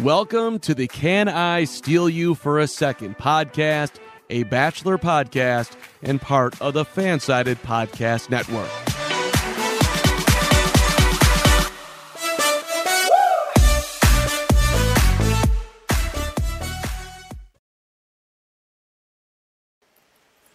[0.00, 3.92] Welcome to the Can I Steal You for a Second podcast,
[4.28, 8.68] a Bachelor podcast and part of the Fansided Podcast Network.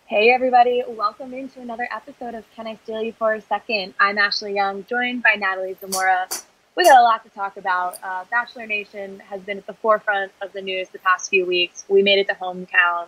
[0.05, 3.93] Hey everybody, welcome into another episode of Can I Steal You for a Second?
[3.99, 6.27] I'm Ashley Young, joined by Natalie Zamora.
[6.79, 7.97] We got a lot to talk about.
[8.01, 11.83] Uh, Bachelor Nation has been at the forefront of the news the past few weeks.
[11.89, 13.07] We made it to hometown.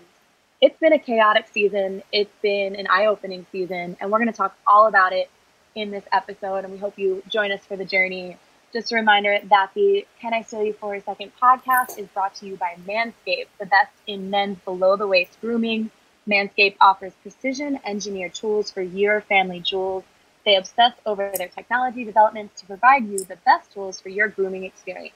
[0.59, 2.03] It's been a chaotic season.
[2.11, 5.29] It's been an eye-opening season, and we're going to talk all about it
[5.73, 6.65] in this episode.
[6.65, 8.35] And we hope you join us for the journey.
[8.73, 12.35] Just a reminder that the Can I Steal You for a Second podcast is brought
[12.35, 15.91] to you by Manscaped, the best in men's below-the-waist grooming
[16.29, 20.03] Manscaped offers precision engineered tools for your family jewels.
[20.45, 24.63] They obsess over their technology developments to provide you the best tools for your grooming
[24.63, 25.15] experience.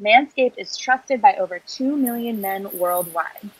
[0.00, 3.50] Manscaped is trusted by over 2 million men worldwide.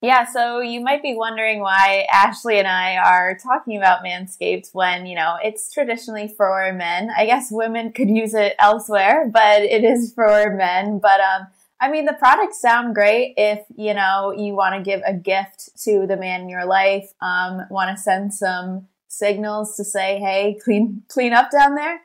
[0.00, 5.06] Yeah, so you might be wondering why Ashley and I are talking about Manscaped when,
[5.06, 7.10] you know, it's traditionally for men.
[7.16, 11.00] I guess women could use it elsewhere, but it is for men.
[11.00, 11.48] But um
[11.80, 15.70] I mean, the products sound great if, you know, you want to give a gift
[15.84, 20.58] to the man in your life, um, want to send some signals to say, hey,
[20.62, 22.00] clean, clean up down there.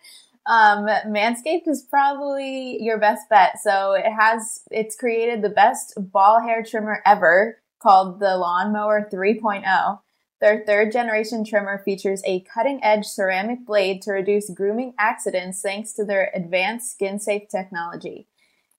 [0.45, 3.59] Um, Manscaped is probably your best bet.
[3.61, 9.99] So it has, it's created the best ball hair trimmer ever called the Lawnmower 3.0.
[10.41, 15.93] Their third generation trimmer features a cutting edge ceramic blade to reduce grooming accidents thanks
[15.93, 18.27] to their advanced skin safe technology.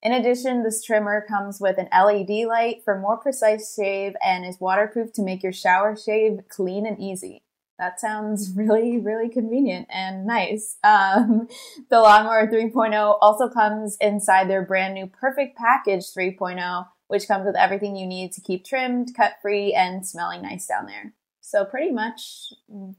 [0.03, 4.61] In addition, this trimmer comes with an LED light for more precise shave and is
[4.61, 7.43] waterproof to make your shower shave clean and easy.
[7.79, 10.77] That sounds really, really convenient and nice.
[10.85, 11.49] Um,
[11.91, 17.57] the Lawnmower 3.0 also comes inside their brand new Perfect Package 3.0, which comes with
[17.57, 21.13] everything you need to keep trimmed, cut free, and smelling nice down there.
[21.41, 22.55] So pretty much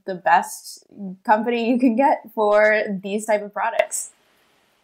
[0.05, 0.85] the best
[1.23, 4.11] company you can get for these type of products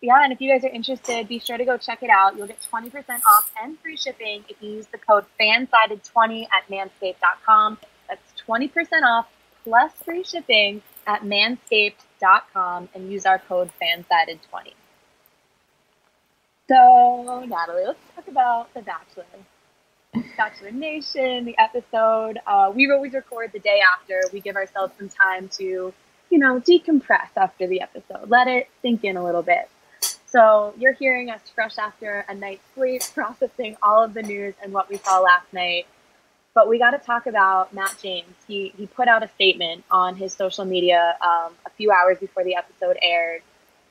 [0.02, 2.36] yeah, and if you guys are interested, be sure to go check it out.
[2.36, 7.78] You'll get 20% off and free shipping if you use the code FANSIDED20 at manscaped.com.
[8.10, 8.72] That's 20%
[9.04, 9.28] off
[9.64, 14.74] plus free shipping at manscaped.com and use our code FANSIDED20.
[16.68, 19.26] So, Natalie, let's talk about The Bachelor.
[20.38, 22.40] Bachelor Nation, the episode.
[22.46, 24.22] Uh, we always record the day after.
[24.32, 25.94] We give ourselves some time to,
[26.30, 28.30] you know, decompress after the episode.
[28.30, 29.70] Let it sink in a little bit.
[30.26, 34.72] So you're hearing us fresh after a night's sleep, processing all of the news and
[34.72, 35.88] what we saw last night.
[36.54, 38.36] But we got to talk about Matt James.
[38.48, 42.44] He he put out a statement on his social media um, a few hours before
[42.44, 43.42] the episode aired,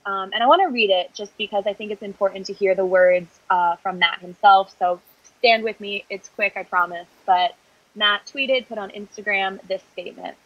[0.04, 2.74] um, and I want to read it just because I think it's important to hear
[2.74, 4.74] the words uh, from Matt himself.
[4.78, 5.00] So
[5.38, 7.08] stand with me; it's quick, I promise.
[7.24, 7.54] But
[7.94, 10.36] Matt tweeted, put on Instagram this statement,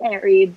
[0.00, 0.56] and it reads.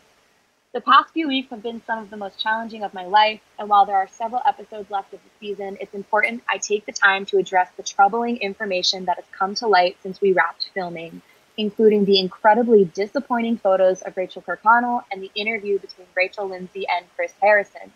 [0.76, 3.70] The past few weeks have been some of the most challenging of my life, and
[3.70, 7.26] while there are several episodes left of the season, it's important I take the time
[7.28, 11.22] to address the troubling information that has come to light since we wrapped filming,
[11.56, 17.06] including the incredibly disappointing photos of Rachel Kirkconnell and the interview between Rachel Lindsay and
[17.16, 17.94] Chris Harrison.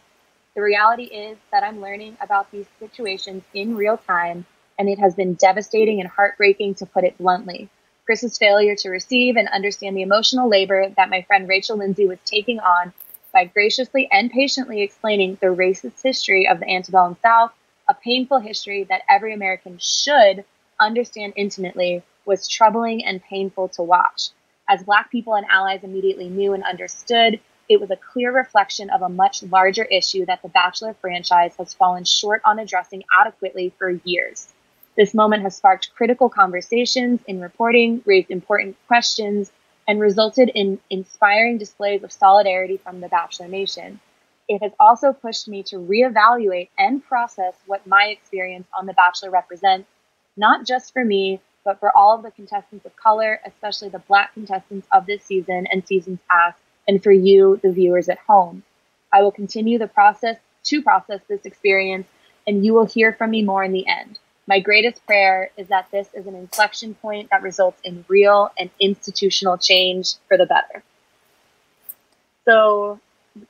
[0.56, 4.46] The reality is that I'm learning about these situations in real time,
[4.78, 7.68] and it has been devastating and heartbreaking to put it bluntly.
[8.10, 12.18] Chris's failure to receive and understand the emotional labor that my friend Rachel Lindsay was
[12.26, 12.92] taking on
[13.32, 17.52] by graciously and patiently explaining the racist history of the antebellum South,
[17.88, 20.44] a painful history that every American should
[20.80, 24.30] understand intimately, was troubling and painful to watch.
[24.68, 27.40] As Black people and allies immediately knew and understood,
[27.70, 31.76] it was a clear reflection of a much larger issue that the Bachelor franchise has
[31.76, 34.48] fallen short on addressing adequately for years.
[34.98, 39.52] This moment has sparked critical conversations in reporting, raised important questions,
[39.88, 44.00] and resulted in inspiring displays of solidarity from the Bachelor Nation.
[44.48, 49.30] It has also pushed me to reevaluate and process what my experience on The Bachelor
[49.30, 49.88] represents,
[50.36, 54.34] not just for me, but for all of the contestants of color, especially the Black
[54.34, 58.64] contestants of this season and seasons past, and for you, the viewers at home.
[59.14, 62.08] I will continue the process to process this experience,
[62.48, 64.20] and you will hear from me more in the end.
[64.50, 68.72] My greatest prayer is that this is an inflection point that results in real and
[68.80, 70.84] institutional change for the better.
[72.46, 73.00] So,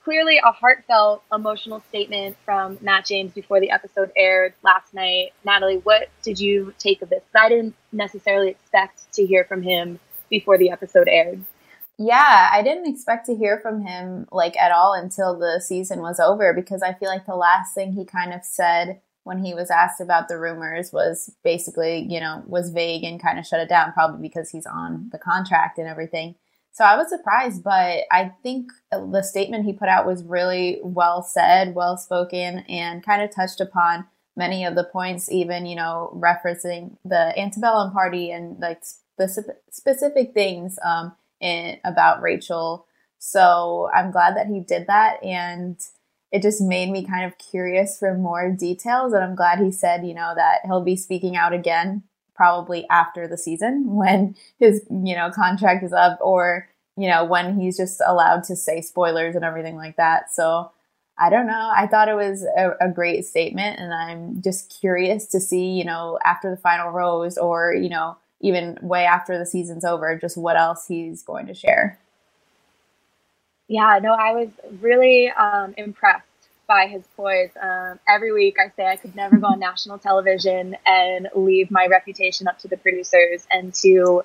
[0.03, 5.31] clearly, a heartfelt, emotional statement from Matt James before the episode aired last night.
[5.45, 7.23] Natalie, what did you take of this?
[7.33, 11.41] I didn't necessarily expect to hear from him before the episode aired.
[11.97, 16.19] Yeah, I didn't expect to hear from him like at all until the season was
[16.19, 19.69] over because I feel like the last thing he kind of said when he was
[19.69, 23.69] asked about the rumors was basically, you know, was vague and kind of shut it
[23.69, 26.35] down, probably because he's on the contract and everything.
[26.71, 31.21] So I was surprised, but I think the statement he put out was really well
[31.21, 34.05] said, well spoken, and kind of touched upon
[34.37, 40.33] many of the points, even, you know, referencing the antebellum party and like specific, specific
[40.33, 42.85] things um, in, about Rachel.
[43.17, 45.21] So I'm glad that he did that.
[45.21, 45.77] And
[46.31, 49.13] it just made me kind of curious for more details.
[49.13, 52.03] And I'm glad he said, you know, that he'll be speaking out again
[52.35, 57.59] probably after the season when his, you know, contract is up or, you know, when
[57.59, 60.31] he's just allowed to say spoilers and everything like that.
[60.31, 60.71] So
[61.17, 61.71] I don't know.
[61.75, 63.79] I thought it was a, a great statement.
[63.79, 68.17] And I'm just curious to see, you know, after the final rose or, you know,
[68.39, 71.99] even way after the season's over, just what else he's going to share.
[73.69, 74.49] Yeah, no, I was
[74.81, 76.25] really um, impressed
[76.67, 77.51] by his poise.
[77.61, 81.87] Um, every week I say I could never go on national television and leave my
[81.87, 84.23] reputation up to the producers and to,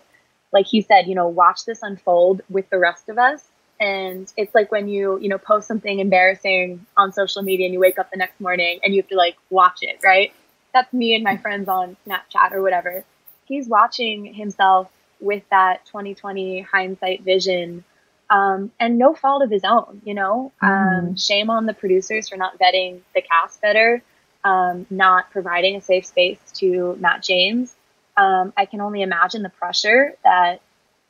[0.53, 3.45] like he said, you know, watch this unfold with the rest of us.
[3.79, 7.81] And it's like when you, you know, post something embarrassing on social media and you
[7.81, 10.33] wake up the next morning and you have to like watch it, right?
[10.73, 13.05] That's me and my friends on Snapchat or whatever.
[13.45, 17.85] He's watching himself with that 2020 hindsight vision
[18.31, 20.53] um, and no fault of his own, you know.
[20.61, 21.07] Um, mm-hmm.
[21.09, 24.03] Um, shame on the producers for not vetting the cast better,
[24.45, 27.75] um, not providing a safe space to Matt James.
[28.17, 30.61] Um, I can only imagine the pressure that,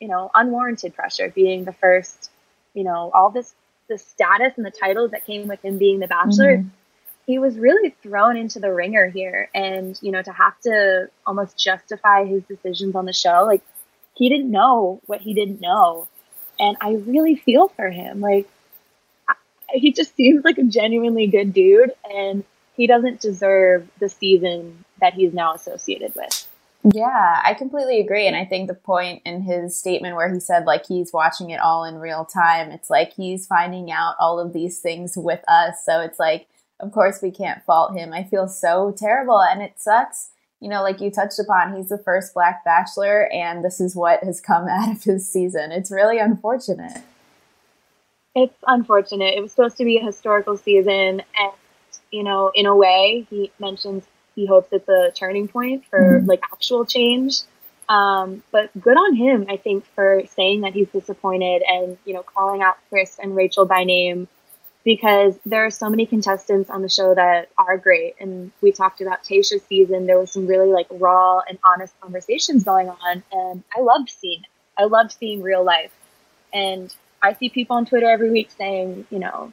[0.00, 2.30] you know, unwarranted pressure being the first,
[2.72, 3.54] you know, all this,
[3.88, 6.58] the status and the titles that came with him being the Bachelor.
[6.58, 6.68] Mm-hmm.
[7.26, 11.58] He was really thrown into the wringer here, and you know, to have to almost
[11.58, 13.62] justify his decisions on the show, like
[14.14, 16.06] he didn't know what he didn't know
[16.58, 18.20] and I really feel for him.
[18.20, 18.48] Like,
[19.70, 22.44] he just seems like a genuinely good dude, and
[22.76, 26.48] he doesn't deserve the season that he's now associated with.
[26.92, 28.26] Yeah, I completely agree.
[28.26, 31.60] And I think the point in his statement where he said, like, he's watching it
[31.60, 35.82] all in real time, it's like he's finding out all of these things with us.
[35.84, 36.46] So it's like,
[36.80, 38.12] of course, we can't fault him.
[38.12, 39.40] I feel so terrible.
[39.40, 40.28] And it sucks
[40.60, 44.22] you know, like you touched upon, he's the first black bachelor, and this is what
[44.24, 45.72] has come out of his season.
[45.72, 47.02] It's really unfortunate.
[48.34, 49.34] It's unfortunate.
[49.34, 51.52] It was supposed to be a historical season, and
[52.10, 54.04] you know, in a way, he mentions
[54.34, 56.26] he hopes it's a turning point for mm-hmm.
[56.26, 57.40] like actual change.
[57.88, 62.22] Um, but good on him, I think, for saying that he's disappointed and you know
[62.22, 64.28] calling out Chris and Rachel by name
[64.84, 68.14] because there are so many contestants on the show that are great.
[68.20, 70.06] And we talked about Tayshia's season.
[70.06, 73.22] There was some really like raw and honest conversations going on.
[73.32, 74.48] And I loved seeing it.
[74.76, 75.92] I loved seeing real life.
[76.52, 79.52] And I see people on Twitter every week saying, you know,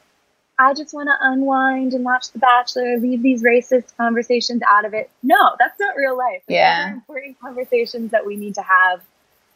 [0.58, 4.92] I just want to unwind and watch The Bachelor, leave these racist conversations out of
[4.92, 5.10] it.
[5.22, 6.42] No, that's not real life.
[6.46, 6.84] Yeah.
[6.84, 9.00] Those are important conversations that we need to have.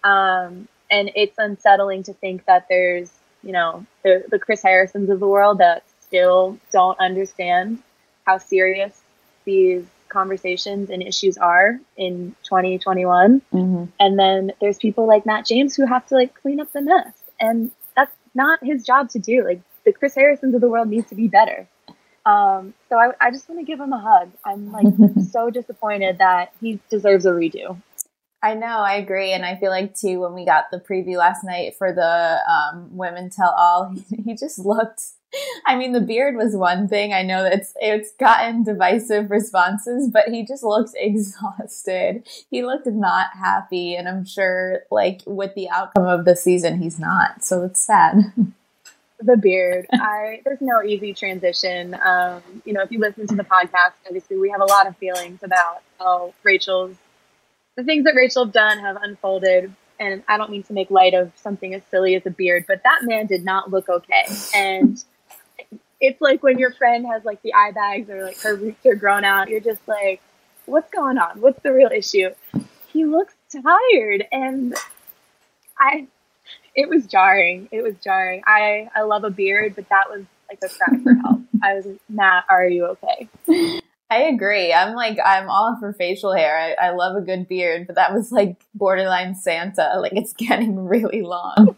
[0.02, 3.11] Um, and it's unsettling to think that there's
[3.42, 7.82] you know, the, the Chris Harrisons of the world that still don't understand
[8.26, 9.00] how serious
[9.44, 13.42] these conversations and issues are in 2021.
[13.52, 13.84] Mm-hmm.
[13.98, 17.12] And then there's people like Matt James who have to like clean up the mess.
[17.40, 19.44] And that's not his job to do.
[19.44, 21.66] Like the Chris Harrisons of the world needs to be better.
[22.24, 24.30] Um, so I, I just want to give him a hug.
[24.44, 24.86] I'm like
[25.30, 27.80] so disappointed that he deserves a redo.
[28.43, 31.43] I know, I agree, and I feel like too when we got the preview last
[31.43, 35.02] night for the um, Women Tell All, he, he, just looked.
[35.66, 37.12] I mean, the beard was one thing.
[37.12, 42.28] I know that it's gotten divisive responses, but he just looks exhausted.
[42.50, 46.99] He looked not happy, and I'm sure, like with the outcome of the season, he's
[46.99, 47.43] not.
[47.43, 48.33] So it's sad.
[49.21, 49.87] the beard.
[49.93, 51.95] I there's no easy transition.
[51.95, 54.97] Um, you know, if you listen to the podcast, obviously we have a lot of
[54.99, 56.97] feelings about how Rachel's
[57.76, 59.73] the things that Rachel done have unfolded.
[59.99, 62.83] And I don't mean to make light of something as silly as a beard, but
[62.83, 64.26] that man did not look okay.
[64.54, 65.02] And
[66.00, 68.95] it's like when your friend has like the eye bags or like her roots are
[68.95, 70.21] grown out, you're just like,
[70.66, 71.40] what's going on?
[71.40, 72.30] What's the real issue?
[72.92, 74.26] He looks tired.
[74.30, 74.75] And
[75.78, 76.06] I,
[76.75, 77.68] it was jarring.
[77.73, 78.42] It was jarring.
[78.47, 81.40] I, I love a beard, but that was like a cry for help.
[81.62, 83.80] I was, Matt, are you okay?
[84.08, 84.72] I agree.
[84.72, 86.76] I'm like, I'm all for facial hair.
[86.80, 89.98] I, I love a good beard, but that was like borderline Santa.
[90.00, 91.75] Like, it's getting really long.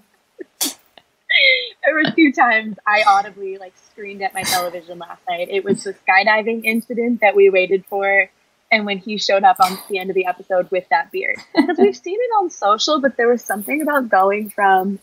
[0.61, 5.49] there were two times I audibly like screamed at my television last night.
[5.50, 8.28] It was the skydiving incident that we waited for,
[8.70, 11.37] and when he showed up on the end of the episode with that beard.
[11.56, 14.99] Because we've seen it on social, but there was something about going from,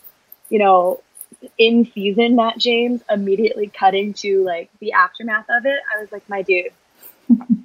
[0.49, 1.01] you know,
[1.57, 5.79] in season Matt James immediately cutting to like the aftermath of it.
[5.95, 6.71] I was like, my dude,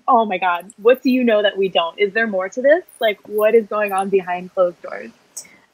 [0.09, 1.99] oh my God, what do you know that we don't?
[1.99, 2.85] Is there more to this?
[3.01, 5.11] Like, what is going on behind closed doors?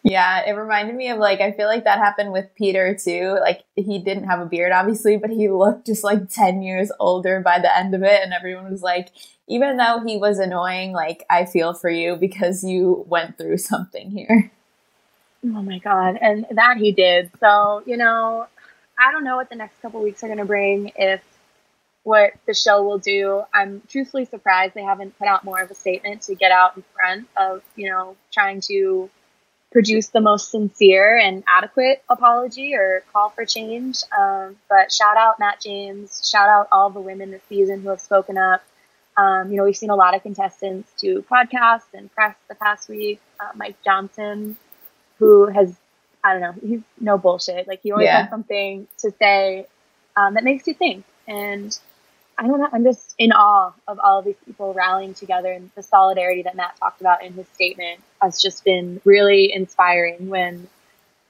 [0.02, 3.38] Yeah, it reminded me of like I feel like that happened with Peter too.
[3.40, 7.40] Like he didn't have a beard obviously, but he looked just like 10 years older
[7.40, 9.08] by the end of it and everyone was like
[9.48, 14.12] even though he was annoying, like I feel for you because you went through something
[14.12, 14.52] here.
[15.44, 17.30] Oh my god, and that he did.
[17.40, 18.46] So, you know,
[18.98, 21.20] I don't know what the next couple weeks are going to bring if
[22.06, 23.42] what the show will do.
[23.52, 26.84] I'm truthfully surprised they haven't put out more of a statement to get out in
[26.94, 29.10] front of, you know, trying to
[29.72, 33.98] produce the most sincere and adequate apology or call for change.
[34.16, 38.00] Um, but shout out Matt James, shout out all the women this season who have
[38.00, 38.62] spoken up.
[39.16, 42.88] Um, you know, we've seen a lot of contestants do podcasts and press the past
[42.88, 43.20] week.
[43.40, 44.56] Uh, Mike Johnson,
[45.18, 45.74] who has,
[46.22, 47.66] I don't know, he's no bullshit.
[47.66, 48.20] Like he always yeah.
[48.20, 49.66] has something to say
[50.16, 51.04] um, that makes you think.
[51.26, 51.76] And
[52.38, 52.68] I don't know.
[52.70, 56.54] I'm just in awe of all of these people rallying together and the solidarity that
[56.54, 60.68] Matt talked about in his statement has just been really inspiring when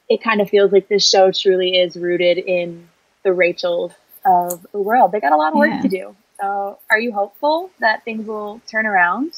[0.09, 2.89] it kind of feels like this show truly is rooted in
[3.23, 3.93] the Rachels
[4.25, 5.13] of the world.
[5.13, 5.83] They got a lot of work yeah.
[5.83, 6.17] to do.
[6.41, 9.33] So are you hopeful that things will turn around?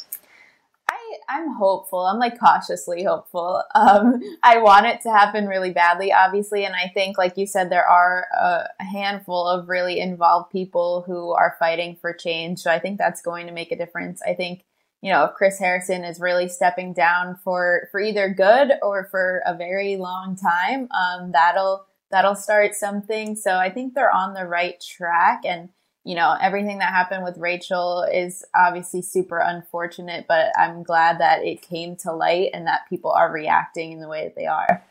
[1.28, 2.00] I'm hopeful.
[2.00, 3.62] I'm like cautiously hopeful.
[3.74, 7.70] Um, I want it to happen really badly, obviously, and I think, like you said,
[7.70, 12.60] there are a, handful of really involved people who are fighting for change.
[12.60, 14.20] So I think that's going to make a difference.
[14.26, 14.64] I think
[15.02, 19.42] you know if Chris Harrison is really stepping down for for either good or for
[19.46, 23.36] a very long time, um, that'll that'll start something.
[23.36, 25.68] So I think they're on the right track and
[26.08, 31.44] you know, everything that happened with Rachel is obviously super unfortunate, but I'm glad that
[31.44, 34.82] it came to light and that people are reacting in the way that they are.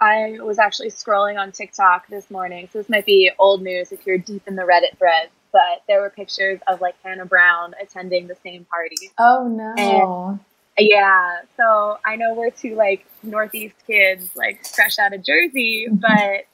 [0.00, 4.06] I was actually scrolling on TikTok this morning, so this might be old news if
[4.06, 8.26] you're deep in the Reddit thread, but there were pictures of like Hannah Brown attending
[8.26, 9.10] the same party.
[9.18, 10.40] Oh no.
[10.78, 15.88] And, yeah, so I know we're two like Northeast kids, like fresh out of Jersey,
[15.92, 16.46] but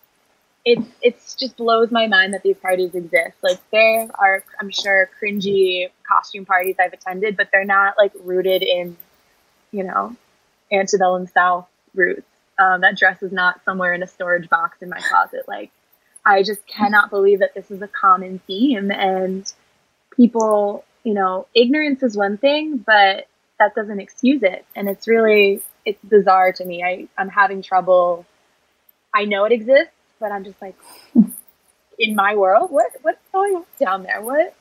[0.64, 3.37] it's it's just blows my mind that these parties exist.
[3.43, 8.62] Like there are, I'm sure, cringy costume parties I've attended, but they're not like rooted
[8.62, 8.97] in,
[9.73, 10.14] you know,
[10.71, 12.26] antebellum South roots.
[12.59, 15.45] Um, that dress is not somewhere in a storage box in my closet.
[15.49, 15.71] Like,
[16.26, 19.50] I just cannot believe that this is a common theme and
[20.14, 23.26] people, you know, ignorance is one thing, but
[23.59, 24.67] that doesn't excuse it.
[24.76, 26.83] And it's really, it's bizarre to me.
[26.85, 28.26] I, I'm having trouble.
[29.14, 30.77] I know it exists but I'm just like,
[31.99, 34.21] in my world, what what's going down there?
[34.21, 34.55] What?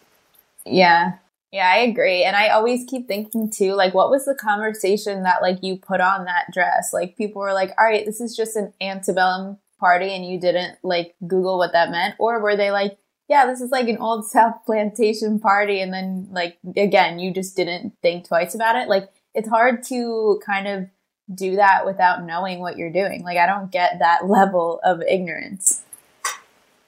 [0.66, 1.14] Yeah.
[1.52, 2.24] Yeah, I agree.
[2.24, 6.00] And I always keep thinking too, like, what was the conversation that like you put
[6.00, 6.92] on that dress?
[6.94, 10.78] Like people were like, all right, this is just an antebellum party and you didn't
[10.84, 12.16] like Google what that meant?
[12.20, 12.98] Or were they like,
[13.28, 17.56] yeah, this is like an old South plantation party and then like again, you just
[17.56, 18.88] didn't think twice about it?
[18.88, 20.88] Like it's hard to kind of
[21.34, 23.24] do that without knowing what you're doing.
[23.24, 25.84] Like I don't get that level of ignorance.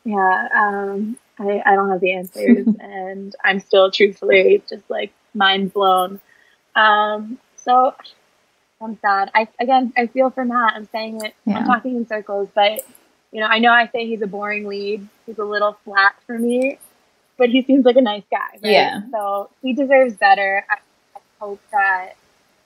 [0.04, 5.74] Yeah, um, I, I don't have the answers, and I'm still truthfully just like mind
[5.74, 6.20] blown.
[6.76, 7.94] Um, so
[8.82, 9.32] I'm sad.
[9.36, 10.74] I again, I feel for Matt.
[10.76, 11.34] I'm saying it.
[11.46, 11.60] Yeah.
[11.60, 12.82] I'm talking in circles, but
[13.32, 15.08] you know, I know I say he's a boring lead.
[15.26, 16.80] He's a little flat for me,
[17.38, 18.58] but he seems like a nice guy.
[18.64, 18.72] Right?
[18.72, 19.02] Yeah.
[19.12, 20.66] So he deserves better.
[20.70, 20.76] I,
[21.16, 22.14] I hope that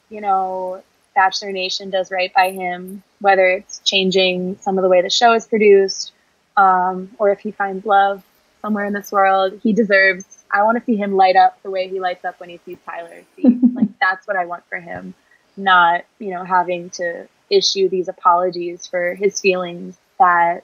[0.09, 0.83] you know
[1.15, 5.33] Bachelor Nation does right by him, whether it's changing some of the way the show
[5.33, 6.11] is produced,
[6.57, 8.23] um, or if he finds love
[8.61, 10.25] somewhere in this world, he deserves.
[10.51, 12.77] I want to see him light up the way he lights up when he sees
[12.85, 13.23] Tyler.
[13.73, 15.13] like that's what I want for him,
[15.57, 20.63] not you know having to issue these apologies for his feelings that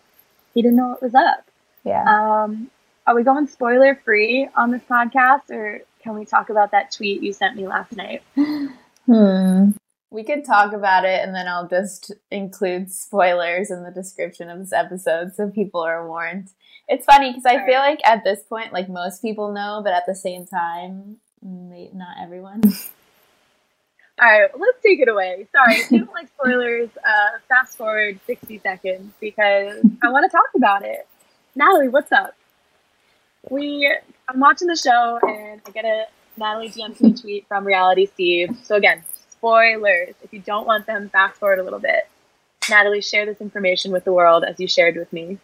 [0.53, 1.45] he didn't know what was up.
[1.83, 2.03] Yeah.
[2.03, 2.69] Um,
[3.07, 7.21] are we going spoiler free on this podcast, or can we talk about that tweet
[7.23, 8.23] you sent me last night?
[9.05, 9.71] Hmm.
[10.11, 14.59] We could talk about it and then I'll just include spoilers in the description of
[14.59, 16.49] this episode so people are warned.
[16.87, 17.91] It's funny because I All feel right.
[17.91, 22.61] like at this point, like most people know, but at the same time, not everyone.
[24.21, 25.47] All right, let's take it away.
[25.51, 30.37] Sorry, if you don't like spoilers, uh, fast forward 60 seconds because I want to
[30.37, 31.07] talk about it.
[31.55, 32.35] Natalie, what's up?
[33.49, 33.91] We,
[34.27, 36.05] I'm watching the show and I get a
[36.37, 38.55] Natalie DMC tweet from Reality Steve.
[38.63, 39.03] So again,
[39.41, 40.13] spoilers.
[40.21, 42.07] If you don't want them, fast forward a little bit.
[42.69, 45.39] Natalie, share this information with the world as you shared with me.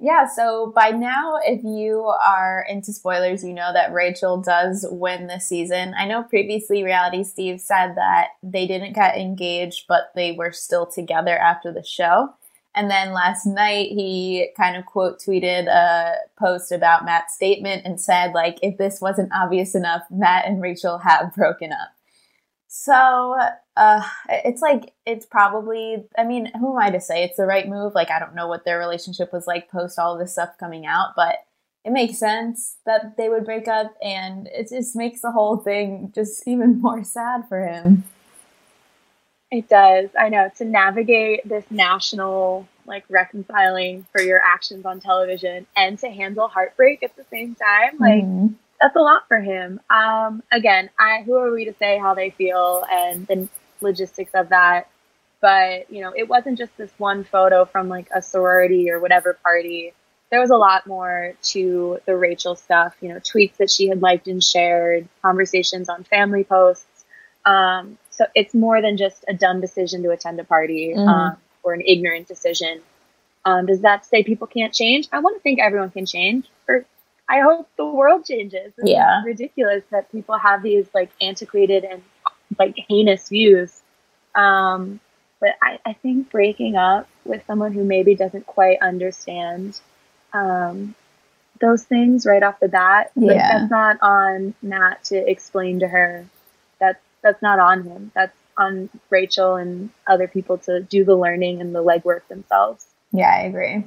[0.00, 5.28] Yeah, so by now, if you are into spoilers, you know that Rachel does win
[5.28, 5.94] this season.
[5.96, 10.84] I know previously Reality Steve said that they didn't get engaged, but they were still
[10.84, 12.34] together after the show.
[12.74, 17.98] And then last night, he kind of quote tweeted a post about Matt's statement and
[17.98, 21.95] said, like, if this wasn't obvious enough, Matt and Rachel have broken up.
[22.68, 23.38] So
[23.76, 27.68] uh, it's like, it's probably, I mean, who am I to say it's the right
[27.68, 27.94] move?
[27.94, 31.10] Like, I don't know what their relationship was like post all this stuff coming out,
[31.16, 31.36] but
[31.84, 33.94] it makes sense that they would break up.
[34.02, 38.04] And it just makes the whole thing just even more sad for him.
[39.50, 40.10] It does.
[40.18, 46.08] I know to navigate this national like reconciling for your actions on television and to
[46.08, 48.54] handle heartbreak at the same time, like mm-hmm.
[48.80, 49.80] That's a lot for him.
[49.90, 53.48] Um, again, I who are we to say how they feel and the
[53.80, 54.88] logistics of that?
[55.40, 59.38] But you know, it wasn't just this one photo from like a sorority or whatever
[59.42, 59.92] party.
[60.30, 62.94] There was a lot more to the Rachel stuff.
[63.00, 67.04] You know, tweets that she had liked and shared, conversations on family posts.
[67.44, 71.06] Um, so it's more than just a dumb decision to attend a party mm.
[71.06, 72.80] um, or an ignorant decision.
[73.44, 75.06] Um, does that say people can't change?
[75.12, 76.46] I want to think everyone can change.
[76.68, 76.84] Or
[77.28, 78.72] I hope the world changes.
[78.78, 82.02] It's yeah, ridiculous that people have these like antiquated and
[82.58, 83.80] like heinous views.
[84.34, 85.00] Um,
[85.40, 89.80] but I, I think breaking up with someone who maybe doesn't quite understand
[90.32, 90.94] um,
[91.60, 93.26] those things right off the bat, yeah.
[93.26, 96.26] like that's not on Matt to explain to her.
[96.78, 98.12] That's that's not on him.
[98.14, 102.86] That's on Rachel and other people to do the learning and the legwork themselves.
[103.12, 103.84] Yeah, I agree.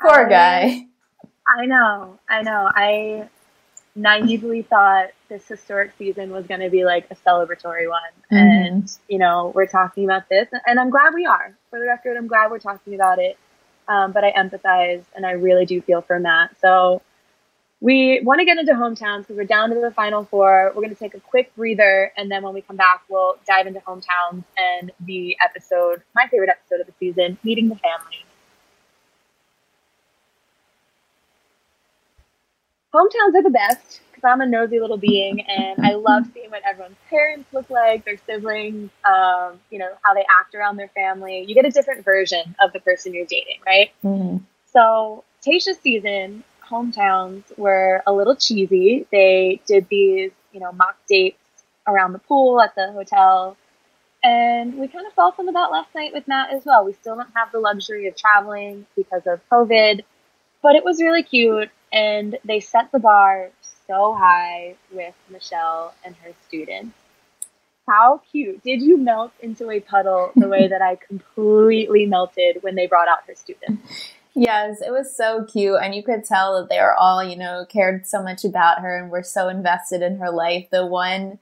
[0.00, 0.86] Poor I, guy.
[1.46, 2.18] I know.
[2.28, 2.70] I know.
[2.74, 3.28] I
[3.94, 8.02] naively thought this historic season was going to be like a celebratory one.
[8.32, 8.36] Mm-hmm.
[8.36, 11.54] And, you know, we're talking about this, and I'm glad we are.
[11.70, 13.38] For the record, I'm glad we're talking about it.
[13.86, 16.58] Um, but I empathize and I really do feel for Matt.
[16.58, 17.02] So
[17.82, 20.72] we want to get into hometowns because we're down to the final four.
[20.74, 23.66] We're going to take a quick breather, and then when we come back, we'll dive
[23.66, 28.23] into hometowns and the episode, my favorite episode of the season, meeting the family.
[32.94, 36.62] Hometowns are the best because I'm a nosy little being, and I love seeing what
[36.64, 41.44] everyone's parents look like, their siblings, um, you know, how they act around their family.
[41.46, 43.90] You get a different version of the person you're dating, right?
[44.04, 44.44] Mm-hmm.
[44.72, 49.06] So Tayshia's season hometowns were a little cheesy.
[49.10, 51.38] They did these, you know, mock dates
[51.86, 53.56] around the pool at the hotel.
[54.22, 56.84] And we kind of fell some of that last night with Matt as well.
[56.84, 60.02] We still don't have the luxury of traveling because of COVID,
[60.62, 61.70] but it was really cute.
[61.94, 63.50] And they set the bar
[63.86, 66.92] so high with Michelle and her students.
[67.88, 68.64] How cute.
[68.64, 73.08] Did you melt into a puddle the way that I completely melted when they brought
[73.08, 74.12] out her students?
[74.34, 75.78] Yes, it was so cute.
[75.80, 78.98] And you could tell that they were all, you know, cared so much about her
[78.98, 80.66] and were so invested in her life.
[80.72, 81.38] The one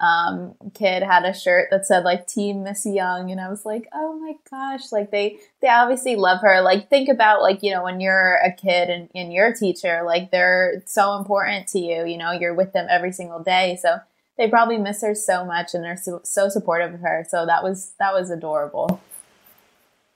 [0.00, 3.30] um, kid had a shirt that said like Team Miss Young.
[3.30, 6.60] And I was like, oh my gosh, like they, they obviously love her.
[6.60, 10.30] Like think about like, you know, when you're a kid and, and your teacher, like
[10.30, 13.78] they're so important to you, you know, you're with them every single day.
[13.80, 13.98] So
[14.36, 17.26] they probably miss her so much and they're so, so supportive of her.
[17.28, 19.00] So that was, that was adorable.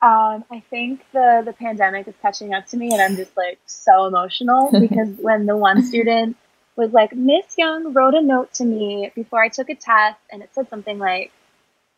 [0.02, 3.58] Um, I think the the pandemic is catching up to me, and I'm just like
[3.66, 6.38] so emotional because when the one student
[6.76, 10.42] was like, Miss Young wrote a note to me before I took a test, and
[10.42, 11.32] it said something like,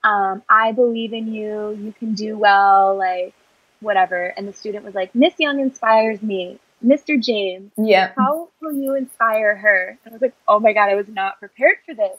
[0.03, 1.71] um, "I believe in you.
[1.71, 3.35] You can do well." Like
[3.81, 7.21] whatever, and the student was like, "Miss Young inspires me." Mr.
[7.23, 8.13] James, yeah.
[8.17, 9.99] How will you inspire her?
[10.05, 12.19] And I was like, oh my god, I was not prepared for this.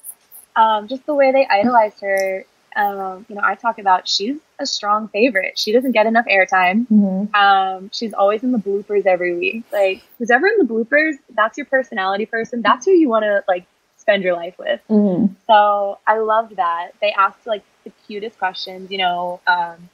[0.56, 4.66] Um, just the way they idolized her um, you know, I talk about she's a
[4.66, 5.58] strong favorite.
[5.58, 6.88] She doesn't get enough airtime.
[6.88, 7.36] Mm-hmm.
[7.36, 9.64] Um, she's always in the bloopers every week.
[9.72, 12.62] Like who's ever in the bloopers, that's your personality person.
[12.62, 13.66] That's who you want to like
[13.98, 14.82] spend your life with.
[14.90, 15.34] Mm-hmm.
[15.48, 16.92] So I loved that.
[17.02, 18.92] They asked like the cutest questions.
[18.92, 19.90] You know, um,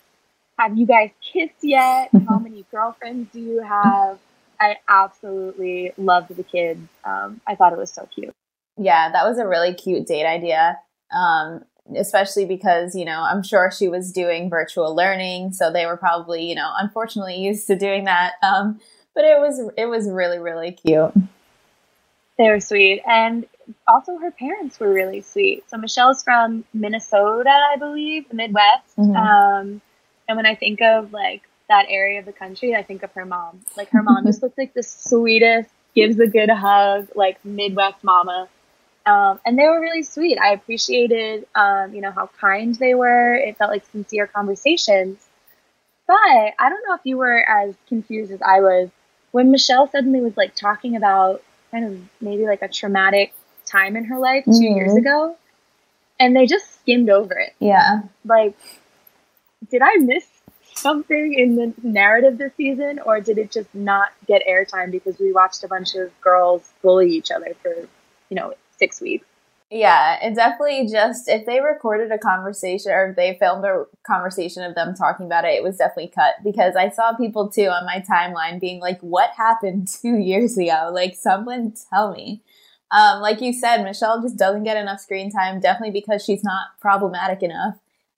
[0.58, 2.10] have you guys kissed yet?
[2.28, 4.20] How many girlfriends do you have?
[4.60, 6.82] I absolutely loved the kids.
[7.06, 8.34] Um, I thought it was so cute.
[8.78, 10.78] Yeah, that was a really cute date idea.
[11.12, 11.64] Um,
[11.96, 15.54] especially because, you know, I'm sure she was doing virtual learning.
[15.54, 18.34] So they were probably, you know, unfortunately used to doing that.
[18.44, 18.80] Um,
[19.16, 21.14] but it was, it was really, really cute.
[22.38, 23.02] They were sweet.
[23.06, 23.46] And
[23.88, 25.70] also her parents were really sweet.
[25.70, 28.98] So Michelle's from Minnesota, I believe, the Midwest.
[28.98, 29.16] Mm-hmm.
[29.16, 29.82] Um,
[30.28, 33.26] and when I think of like that area of the country, I think of her
[33.26, 33.62] mom.
[33.76, 38.48] Like her mom just looks like the sweetest, gives a good hug, like Midwest mama.
[39.10, 40.38] Um, and they were really sweet.
[40.40, 43.34] I appreciated, um, you know, how kind they were.
[43.34, 45.18] It felt like sincere conversations.
[46.06, 48.90] But I don't know if you were as confused as I was
[49.32, 53.34] when Michelle suddenly was like talking about kind of maybe like a traumatic
[53.66, 54.76] time in her life 2 mm-hmm.
[54.76, 55.36] years ago,
[56.20, 57.54] and they just skimmed over it.
[57.60, 58.02] Yeah.
[58.26, 58.56] Like
[59.70, 60.26] did I miss
[60.74, 65.34] something in the narrative this season, or did it just not get airtime because we
[65.34, 67.74] watched a bunch of girls bully each other for,
[68.30, 69.26] you know, six weeks?
[69.72, 74.64] Yeah, it definitely just if they recorded a conversation or if they filmed a conversation
[74.64, 77.86] of them talking about it, it was definitely cut because I saw people too on
[77.86, 80.90] my timeline being like, "What happened two years ago?
[80.92, 82.42] Like, someone tell me."
[82.92, 86.70] Um, like you said, Michelle just doesn't get enough screen time, definitely because she's not
[86.82, 87.76] problematic enough.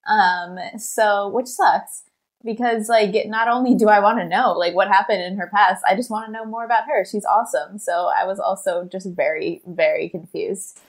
[0.08, 2.04] Um, so which sucks
[2.43, 5.84] because like not only do I want to know like what happened in her past,
[5.88, 7.06] I just want to know more about her.
[7.06, 7.77] She's awesome.
[7.77, 10.80] So I was also just very very confused.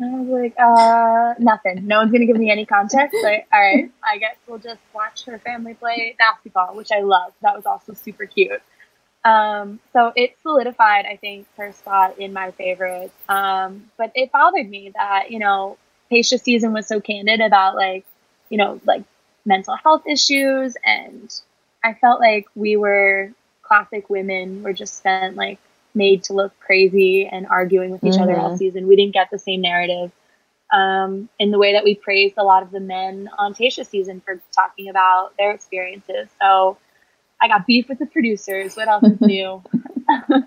[0.00, 1.86] I was like, uh, nothing.
[1.86, 3.16] No one's gonna give me any context.
[3.22, 7.32] But all right, I guess we'll just watch her family play basketball, which I love.
[7.42, 8.60] That was also super cute.
[9.24, 13.14] Um, so it solidified, I think, her spot in my favorites.
[13.28, 15.78] Um, but it bothered me that you know,
[16.10, 18.04] Tayshia's season was so candid about like,
[18.50, 19.04] you know, like
[19.44, 21.32] mental health issues, and
[21.84, 25.58] I felt like we were classic women were just spent like
[25.94, 28.22] made to look crazy and arguing with each mm-hmm.
[28.22, 28.58] other all mm-hmm.
[28.58, 28.86] season.
[28.86, 30.12] We didn't get the same narrative.
[30.72, 34.22] Um, in the way that we praised a lot of the men on Tayshia season
[34.24, 36.28] for talking about their experiences.
[36.40, 36.78] So
[37.42, 38.74] I got beef with the producers.
[38.74, 39.62] What else is new?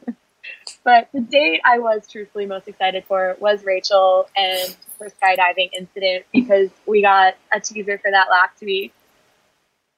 [0.84, 6.26] but the date I was truthfully most excited for was Rachel and her skydiving incident
[6.34, 8.94] because we got a teaser for that last week.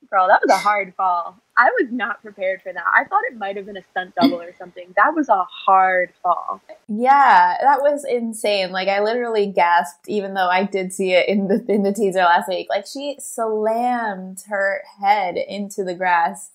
[0.10, 1.38] Girl, that was a hard fall.
[1.57, 2.83] I was not prepared for that.
[2.86, 4.93] I thought it might have been a stunt double or something.
[4.95, 6.62] That was a hard fall.
[6.88, 8.71] Yeah, that was insane.
[8.71, 12.19] Like I literally gasped, even though I did see it in the in the teaser
[12.19, 12.67] last week.
[12.69, 16.51] Like she slammed her head into the grass.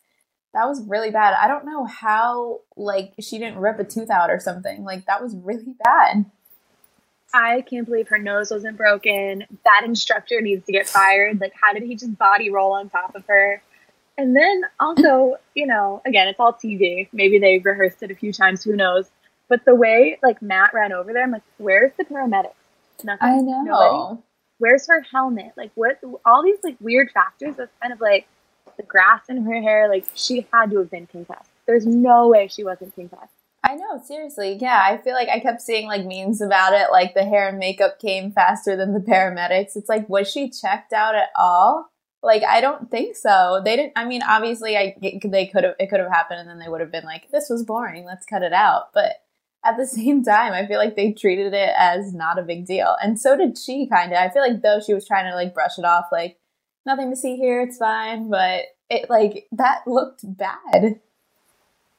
[0.54, 1.34] That was really bad.
[1.34, 4.84] I don't know how like she didn't rip a tooth out or something.
[4.84, 6.26] Like that was really bad.
[7.34, 9.44] I can't believe her nose wasn't broken.
[9.64, 11.40] That instructor needs to get fired.
[11.40, 13.62] Like, how did he just body roll on top of her?
[14.18, 17.08] And then also, you know, again, it's all TV.
[17.12, 18.62] Maybe they rehearsed it a few times.
[18.64, 19.10] Who knows?
[19.48, 22.52] But the way like Matt ran over there, I'm like, where's the paramedics?
[23.04, 23.28] Nothing.
[23.28, 23.62] I know.
[23.62, 24.22] Nobody.
[24.58, 25.52] Where's her helmet?
[25.56, 25.98] Like, what?
[26.24, 28.26] All these like weird factors of kind of like
[28.76, 29.88] the grass in her hair.
[29.88, 31.50] Like, she had to have been concussed.
[31.66, 33.32] There's no way she wasn't concussed.
[33.64, 34.58] I know, seriously.
[34.60, 37.58] Yeah, I feel like I kept seeing like memes about it, like the hair and
[37.58, 39.76] makeup came faster than the paramedics.
[39.76, 41.88] It's like, was she checked out at all?
[42.24, 43.60] Like, I don't think so.
[43.64, 43.92] They didn't.
[43.96, 46.80] I mean, obviously, I they could have it could have happened, and then they would
[46.80, 48.04] have been like, "This was boring.
[48.04, 49.22] Let's cut it out." But
[49.64, 52.96] at the same time, I feel like they treated it as not a big deal,
[53.02, 53.86] and so did she.
[53.88, 54.18] Kind of.
[54.18, 56.38] I feel like though she was trying to like brush it off, like
[56.86, 58.30] nothing to see here, it's fine.
[58.30, 61.00] But it like that looked bad.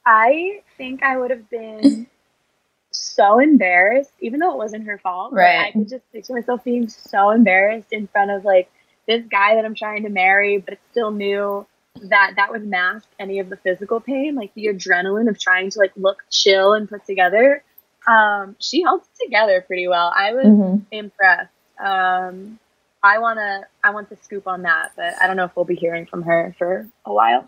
[0.06, 2.06] I think I would have been
[2.90, 5.32] so embarrassed, even though it wasn't her fault.
[5.32, 5.66] Right.
[5.66, 8.70] I could just picture myself being so embarrassed in front of like
[9.06, 11.66] this guy that I'm trying to marry, but still knew
[12.02, 15.78] that that would mask any of the physical pain, like the adrenaline of trying to
[15.78, 17.62] like look chill and put together.
[18.06, 20.12] Um, she held it together pretty well.
[20.14, 20.84] I was mm-hmm.
[20.90, 21.50] impressed.
[21.82, 22.58] Um,
[23.02, 25.74] I wanna, I want the scoop on that, but I don't know if we'll be
[25.74, 27.46] hearing from her for a while.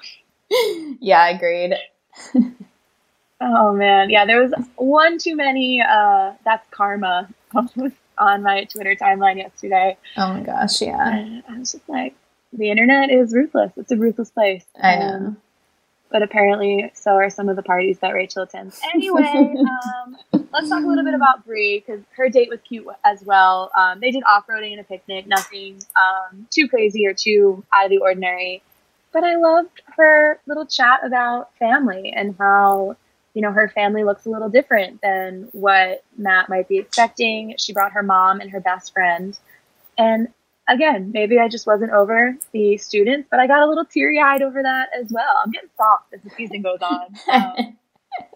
[1.01, 1.75] yeah, I agreed.
[3.41, 5.83] Oh man, yeah, there was one too many.
[5.83, 7.29] Uh, that's karma
[8.19, 9.99] on my Twitter timeline yesterday.
[10.17, 11.17] Oh my gosh, yeah.
[11.17, 12.15] And I was just like,
[12.53, 13.73] the internet is ruthless.
[13.77, 14.65] It's a ruthless place.
[14.81, 15.07] I know.
[15.07, 15.37] Um,
[16.11, 18.81] but apparently, so are some of the parties that Rachel attends.
[18.95, 19.23] Anyway,
[19.59, 23.71] um, let's talk a little bit about Bri because her date was cute as well.
[23.77, 27.85] Um, they did off roading and a picnic, nothing um, too crazy or too out
[27.85, 28.63] of the ordinary.
[29.17, 32.99] But I loved her little chat about family and how,
[33.33, 37.55] you know, her family looks a little different than what Matt might be expecting.
[37.57, 39.39] She brought her mom and her best friend.
[39.97, 40.29] And
[40.69, 44.43] again, maybe I just wasn't over the students, but I got a little teary eyed
[44.43, 45.41] over that as well.
[45.43, 47.07] I'm getting soft as the season goes on.
[47.33, 47.79] Um,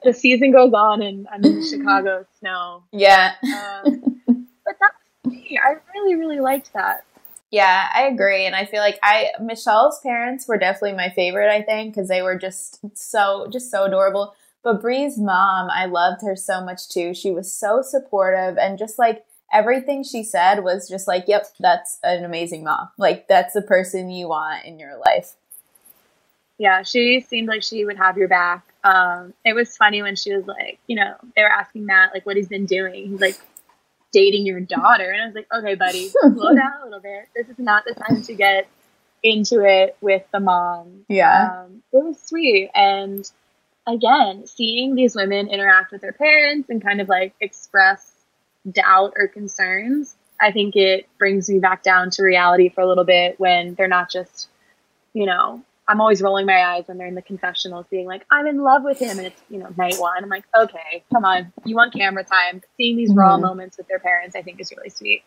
[0.03, 2.85] the season goes on and I'm in Chicago snow.
[2.91, 3.35] Yeah.
[3.43, 4.19] Um,
[4.65, 4.95] but that's
[5.27, 5.61] me.
[5.63, 7.05] I really, really liked that.
[7.51, 8.47] Yeah, I agree.
[8.47, 12.23] And I feel like I, Michelle's parents were definitely my favorite, I think, because they
[12.23, 14.35] were just so, just so adorable.
[14.63, 17.15] But Bri's mom, I loved her so much too.
[17.15, 21.99] She was so supportive and just like everything she said was just like, yep, that's
[22.03, 22.91] an amazing mom.
[22.99, 25.33] Like, that's the person you want in your life.
[26.59, 28.67] Yeah, she seemed like she would have your back.
[28.85, 32.27] Um, it was funny when she was like, you know, they were asking Matt like
[32.27, 33.09] what he's been doing.
[33.09, 33.41] He's like,
[34.13, 35.11] dating your daughter.
[35.11, 37.29] And I was like, okay, buddy, slow down a little bit.
[37.35, 38.69] This is not the time to get
[39.23, 41.05] into it with the mom.
[41.09, 41.65] Yeah.
[41.65, 42.71] Um, it was sweet.
[42.75, 43.31] And
[43.87, 48.13] again, seeing these women interact with their parents and kind of like express
[48.71, 53.05] doubt or concerns, I think it brings me back down to reality for a little
[53.05, 54.49] bit when they're not just
[55.13, 58.47] you know, I'm always rolling my eyes when they're in the confessionals being like, I'm
[58.47, 59.19] in love with him.
[59.19, 60.23] And it's, you know, night one.
[60.23, 61.53] I'm like, okay, come on.
[61.65, 62.63] You want camera time.
[62.77, 63.41] Seeing these raw Mhm.
[63.41, 65.25] moments with their parents, I think is really sweet.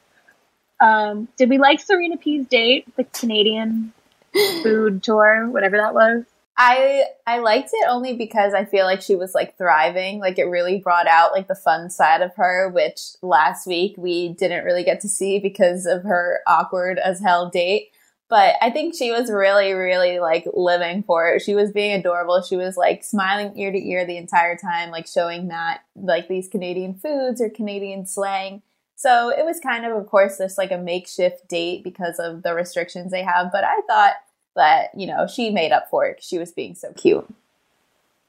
[0.80, 3.92] Um, did we like Serena P's date, the Canadian
[4.64, 6.24] food tour, whatever that was?
[6.56, 10.20] I I liked it only because I feel like she was like thriving.
[10.20, 14.30] Like it really brought out like the fun side of her, which last week we
[14.30, 17.90] didn't really get to see because of her awkward as hell date.
[18.34, 21.44] But I think she was really, really like living for it.
[21.44, 22.42] She was being adorable.
[22.42, 26.48] She was like smiling ear to ear the entire time, like showing Matt like these
[26.48, 28.64] Canadian foods or Canadian slang.
[28.96, 32.56] So it was kind of, of course, just like a makeshift date because of the
[32.56, 33.52] restrictions they have.
[33.52, 34.16] But I thought
[34.56, 36.24] that you know she made up for it.
[36.24, 37.32] she was being so cute.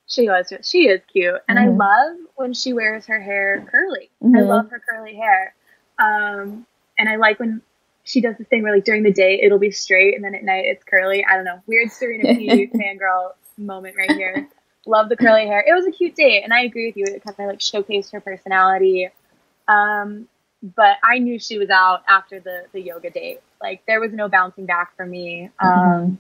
[0.06, 1.40] She was, she is cute.
[1.48, 1.62] And Mhm.
[1.62, 4.10] I love when she wears her hair curly.
[4.22, 4.48] I Mhm.
[4.48, 5.54] love her curly hair.
[5.98, 6.66] Um,
[6.98, 7.62] and I like when
[8.04, 10.44] she does this thing where like during the day it'll be straight and then at
[10.44, 11.24] night it's curly.
[11.24, 11.60] I don't know.
[11.66, 14.48] Weird Serena P fangirl moment right here.
[14.86, 15.64] Love the curly hair.
[15.66, 17.04] It was a cute date and I agree with you.
[17.06, 19.08] It kind of like showcased her personality.
[19.68, 20.28] Um,
[20.62, 23.40] but I knew she was out after the the yoga date.
[23.62, 25.50] Like there was no bouncing back for me.
[25.58, 26.18] Um, Mhm.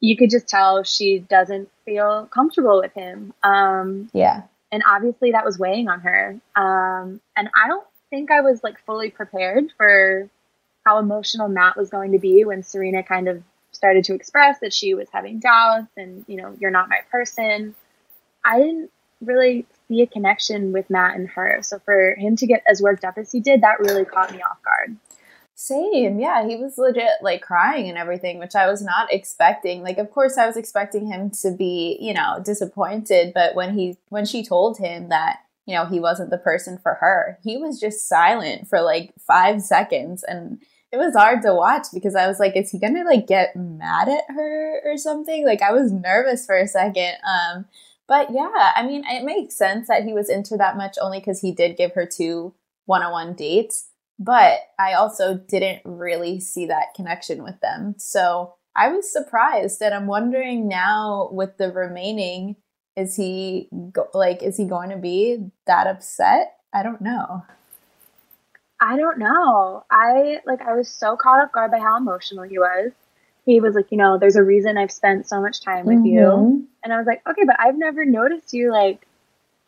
[0.00, 3.32] you could just tell she doesn't feel comfortable with him.
[3.42, 4.42] Um, Yeah.
[4.72, 6.38] and obviously that was weighing on her.
[6.56, 10.28] Um, and I don't think I was like fully prepared for
[10.90, 14.74] how emotional Matt was going to be when Serena kind of started to express that
[14.74, 17.76] she was having doubts and, you know, you're not my person.
[18.44, 21.60] I didn't really see a connection with Matt and her.
[21.62, 24.42] So for him to get as worked up as he did, that really caught me
[24.42, 24.96] off guard.
[25.54, 26.18] Same.
[26.18, 29.84] Yeah, he was legit like crying and everything, which I was not expecting.
[29.84, 33.96] Like of course I was expecting him to be, you know, disappointed, but when he
[34.08, 37.78] when she told him that, you know, he wasn't the person for her, he was
[37.78, 40.60] just silent for like 5 seconds and
[40.92, 44.08] it was hard to watch because I was like is he to like get mad
[44.08, 45.44] at her or something?
[45.44, 47.14] Like I was nervous for a second.
[47.26, 47.66] Um
[48.08, 51.40] but yeah, I mean, it makes sense that he was into that much only cuz
[51.40, 52.54] he did give her two
[52.86, 57.94] one-on-one dates but I also didn't really see that connection with them.
[57.96, 62.56] So I was surprised, and I'm wondering now with the remaining,
[62.96, 66.58] is he go- like is he going to be that upset?
[66.72, 67.44] I don't know.
[68.80, 69.84] I don't know.
[69.90, 72.92] I like I was so caught off guard by how emotional he was.
[73.44, 76.20] He was like, you know, there's a reason I've spent so much time with you.
[76.20, 76.64] Mhm.
[76.84, 79.06] And I was like, okay, but I've never noticed you like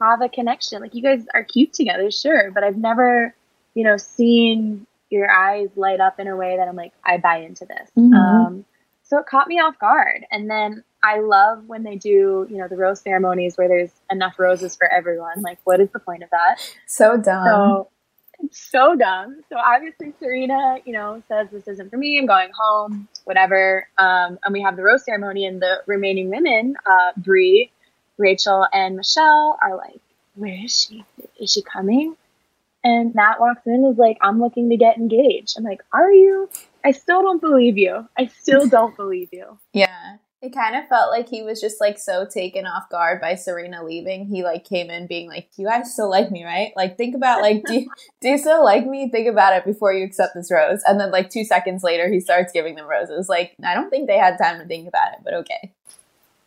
[0.00, 0.80] have a connection.
[0.80, 3.34] Like you guys are cute together, sure, but I've never,
[3.74, 7.38] you know, seen your eyes light up in a way that I'm like, I buy
[7.38, 7.90] into this.
[7.98, 8.14] Mhm.
[8.14, 8.64] Um,
[9.02, 10.24] so it caught me off guard.
[10.30, 14.38] And then I love when they do, you know, the rose ceremonies where there's enough
[14.38, 15.42] roses for everyone.
[15.42, 16.56] Like, what is the point of that?
[16.86, 17.44] So dumb.
[17.46, 17.88] So
[18.50, 19.42] so dumb.
[19.48, 22.18] So obviously Serena, you know, says this isn't for me.
[22.18, 23.86] I'm going home, whatever.
[23.98, 27.70] Um, and we have the rose ceremony, and the remaining women, uh, Bri,
[28.18, 30.00] Rachel, and Michelle, are like,
[30.34, 31.04] "Where is she?
[31.40, 32.16] Is she coming?"
[32.84, 36.12] And Matt walks in and is like, "I'm looking to get engaged." I'm like, "Are
[36.12, 36.48] you?"
[36.84, 38.08] I still don't believe you.
[38.18, 39.58] I still don't believe you.
[39.72, 40.16] yeah.
[40.42, 43.84] It kind of felt like he was just like so taken off guard by Serena
[43.84, 44.26] leaving.
[44.26, 46.72] He like came in being like, "You guys still like me, right?
[46.74, 49.08] Like, think about like, do you, do you still like me?
[49.08, 52.18] Think about it before you accept this rose." And then like two seconds later, he
[52.18, 53.28] starts giving them roses.
[53.28, 55.70] Like, I don't think they had time to think about it, but okay.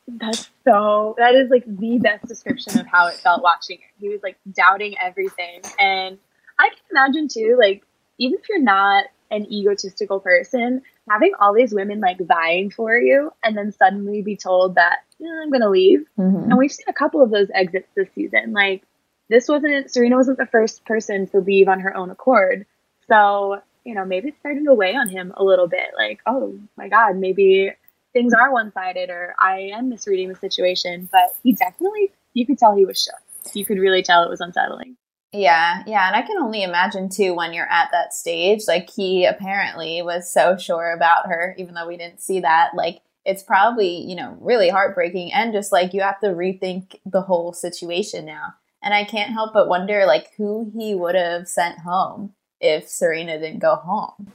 [0.08, 4.02] That's so, that is like the best description of how it felt watching it.
[4.02, 5.62] He was like doubting everything.
[5.80, 6.18] And
[6.60, 7.84] I can imagine too, like,
[8.18, 13.32] even if you're not an egotistical person, having all these women like vying for you
[13.44, 16.06] and then suddenly be told that "Eh, I'm going to leave.
[16.18, 16.50] Mm-hmm.
[16.50, 18.54] And we've seen a couple of those exits this season.
[18.54, 18.84] Like,
[19.30, 22.66] this wasn't, Serena wasn't the first person to leave on her own accord.
[23.08, 25.92] So, you know, maybe it's starting to weigh on him a little bit.
[25.98, 27.72] Like, oh my God, maybe
[28.14, 31.08] things are one sided or I am misreading the situation.
[31.12, 33.54] But he definitely, you could tell he was shook.
[33.56, 34.98] You could really tell it was unsettling.
[35.36, 38.62] Yeah, yeah, and I can only imagine too when you're at that stage.
[38.68, 42.72] Like he apparently was so sure about her, even though we didn't see that.
[42.74, 47.22] Like it's probably you know really heartbreaking, and just like you have to rethink the
[47.22, 48.54] whole situation now.
[48.82, 53.38] And I can't help but wonder like who he would have sent home if Serena
[53.38, 54.32] didn't go home.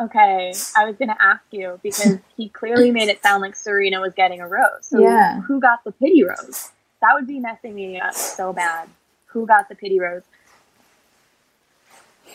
[0.00, 4.00] Okay, I was going to ask you because he clearly made it sound like Serena
[4.00, 4.86] was getting a rose.
[4.86, 5.40] So Yeah.
[5.42, 6.72] who got the pity rose?
[7.00, 8.88] That would be messing me up so bad.
[9.32, 10.22] Who got the pity rose?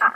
[0.01, 0.11] I,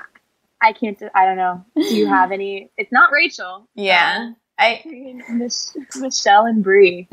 [0.62, 0.98] I can't.
[1.00, 1.66] do- I don't know.
[1.76, 2.72] Do you have any?
[2.78, 3.68] It's not Rachel.
[3.76, 4.82] Yeah, I
[5.30, 7.08] Mich- Michelle and Bri.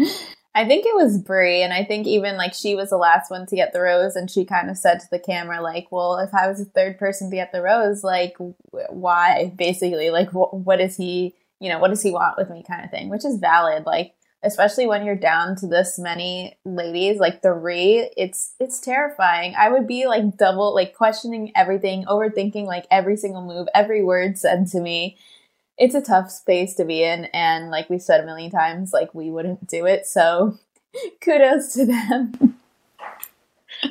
[0.55, 3.47] I think it was Bri, and I think even like she was the last one
[3.47, 6.35] to get the rose, and she kind of said to the camera, like, "Well, if
[6.35, 8.55] I was the third person to get the rose, like, w-
[8.91, 9.53] why?
[9.57, 12.85] Basically, like, wh- what is he you know, what does he want with me kind
[12.85, 13.85] of thing, which is valid.
[13.85, 19.55] Like, especially when you're down to this many ladies, like three, it's it's terrifying.
[19.59, 24.39] I would be like double like questioning everything, overthinking like every single move, every word
[24.39, 25.17] said to me.
[25.77, 29.15] It's a tough space to be in and like we said a million times, like
[29.15, 30.07] we wouldn't do it.
[30.07, 30.59] So
[31.21, 32.59] kudos to them.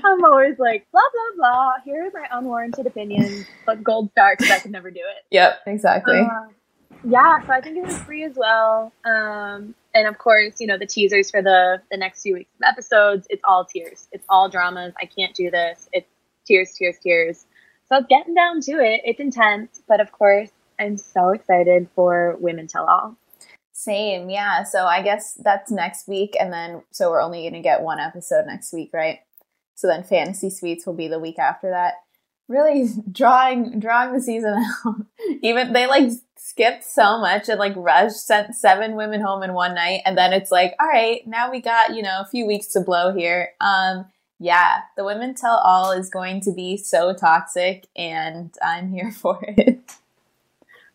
[0.03, 1.71] I'm always like, blah, blah, blah.
[1.85, 5.23] Here are my unwarranted opinions, but gold star because I could never do it.
[5.31, 6.19] Yep, exactly.
[6.19, 6.47] Uh,
[7.05, 8.91] yeah, so I think it was free as well.
[9.05, 12.67] Um, and of course, you know, the teasers for the, the next few weeks of
[12.67, 14.07] episodes, it's all tears.
[14.11, 14.93] It's all dramas.
[15.01, 15.89] I can't do this.
[15.91, 16.07] It's
[16.45, 17.45] tears, tears, tears.
[17.87, 19.01] So I was getting down to it.
[19.05, 23.17] It's intense, but of course, I'm so excited for Women Tell All.
[23.71, 24.63] Same, yeah.
[24.63, 28.45] So I guess that's next week, and then so we're only gonna get one episode
[28.45, 29.19] next week, right?
[29.75, 31.93] So then Fantasy Suites will be the week after that.
[32.47, 34.55] Really drawing drawing the season
[34.85, 34.95] out.
[35.41, 39.75] Even they like skipped so much and like rushed, sent seven women home in one
[39.75, 42.67] night, and then it's like, all right, now we got you know a few weeks
[42.67, 43.49] to blow here.
[43.61, 44.05] Um,
[44.39, 49.39] yeah, the Women Tell All is going to be so toxic, and I'm here for
[49.41, 49.95] it.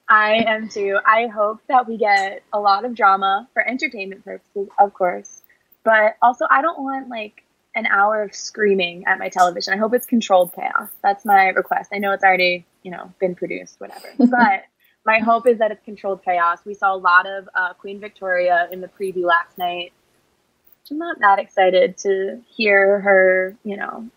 [0.09, 0.99] I am too.
[1.07, 5.43] I hope that we get a lot of drama for entertainment purposes, of course.
[5.85, 9.73] But also, I don't want like an hour of screaming at my television.
[9.73, 10.91] I hope it's controlled chaos.
[11.03, 11.91] That's my request.
[11.95, 14.09] I know it's already, you know, been produced, whatever.
[14.19, 14.65] but
[15.05, 16.59] my hope is that it's controlled chaos.
[16.65, 19.93] We saw a lot of uh, Queen Victoria in the preview last night.
[20.91, 24.09] I'm not that excited to hear her, you know,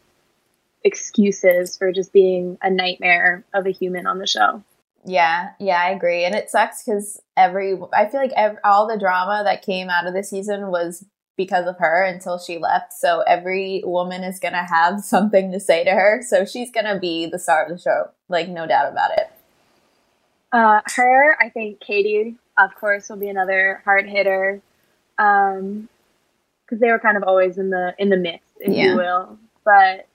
[0.83, 4.63] excuses for just being a nightmare of a human on the show.
[5.05, 6.25] Yeah, yeah, I agree.
[6.25, 10.07] And it sucks because every, I feel like every, all the drama that came out
[10.07, 11.05] of the season was
[11.37, 12.93] because of her until she left.
[12.93, 16.21] So every woman is going to have something to say to her.
[16.27, 19.31] So she's going to be the star of the show, like, no doubt about it.
[20.55, 24.61] Uh, her, I think Katie, of course, will be another hard hitter.
[25.17, 25.89] Um,
[26.65, 28.85] because they were kind of always in the in the mix, if yeah.
[28.85, 29.37] you will.
[29.63, 30.07] But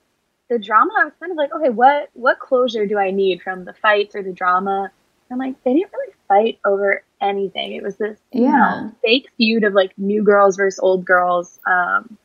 [0.49, 3.65] the drama, I was kind of like, okay, what what closure do I need from
[3.65, 4.91] the fights or the drama?
[5.31, 7.73] I'm like, they didn't really fight over anything.
[7.73, 8.41] It was this yeah.
[8.41, 12.19] you know, fake feud of like new girls versus old girls, um,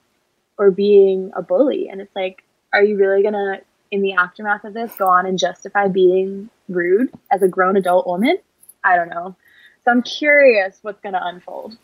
[0.57, 1.87] or being a bully.
[1.87, 3.59] And it's like, are you really gonna,
[3.91, 8.07] in the aftermath of this, go on and justify being rude as a grown adult
[8.07, 8.37] woman?
[8.83, 9.35] I don't know.
[9.83, 11.77] So I'm curious what's gonna unfold.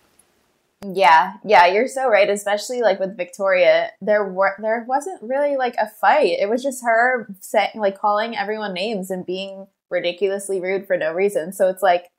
[0.84, 2.30] Yeah, yeah, you're so right.
[2.30, 6.40] Especially like with Victoria, there were there wasn't really like a fight.
[6.40, 11.14] It was just her saying like calling everyone names and being ridiculously rude for no
[11.14, 11.54] reason.
[11.54, 12.10] So it's like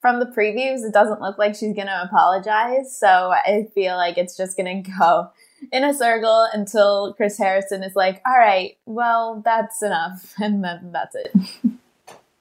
[0.00, 2.96] from the previews, it doesn't look like she's going to apologize.
[2.96, 5.30] So I feel like it's just going to go
[5.72, 10.34] in a circle until Chris Harrison is like, all right, well, that's enough.
[10.42, 11.32] And then that's it.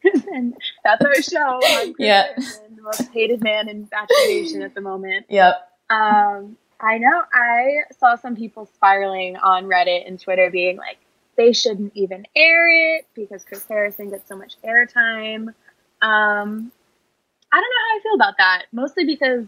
[0.32, 1.60] and that's our show.
[2.00, 2.28] yeah.
[2.36, 5.26] The most hated man in Bachelor Nation at the moment.
[5.30, 5.56] Yep.
[5.90, 10.98] Um, I know I saw some people spiraling on Reddit and Twitter being like,
[11.36, 15.48] they shouldn't even air it because Chris Harrison gets so much airtime.
[16.02, 16.72] Um,
[17.52, 18.66] I don't know how I feel about that.
[18.72, 19.46] Mostly because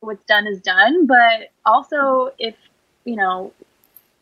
[0.00, 2.54] what's done is done, but also if
[3.04, 3.52] you know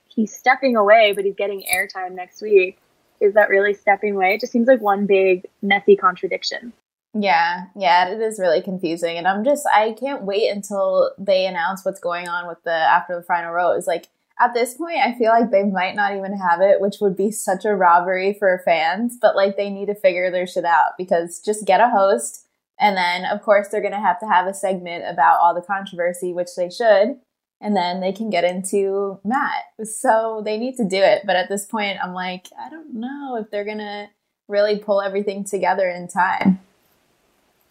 [0.09, 2.79] he's stepping away, but he's getting airtime next week,
[3.21, 4.35] is that really stepping away?
[4.35, 6.73] It just seems like one big messy contradiction.
[7.13, 11.85] Yeah, yeah, it is really confusing, and I'm just I can't wait until they announce
[11.85, 13.73] what's going on with the after the final row.
[13.73, 13.87] rose.
[13.87, 14.07] Like
[14.39, 17.31] at this point, I feel like they might not even have it, which would be
[17.31, 19.19] such a robbery for fans.
[19.21, 22.47] But like they need to figure their shit out because just get a host
[22.81, 25.61] and then, of course, they're going to have to have a segment about all the
[25.61, 27.21] controversy, which they should.
[27.61, 29.64] And then they can get into Matt.
[29.85, 31.23] So they need to do it.
[31.27, 34.09] But at this point, I'm like, I don't know if they're going to
[34.49, 36.61] really pull everything together in time.